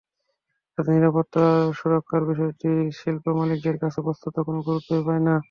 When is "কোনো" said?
4.47-4.59